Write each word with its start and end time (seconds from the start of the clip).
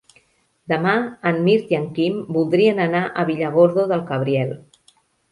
Demà 0.71 0.93
en 1.31 1.35
Mirt 1.47 1.73
i 1.73 1.77
en 1.79 1.83
Quim 1.99 2.15
voldrien 2.37 2.81
anar 2.85 3.01
a 3.11 3.25
Villargordo 3.27 3.85
del 3.93 4.03
Cabriel. 4.09 4.55